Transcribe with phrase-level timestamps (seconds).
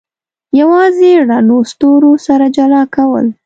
[0.59, 3.25] یوازې رڼو ستورو سره جلا کول.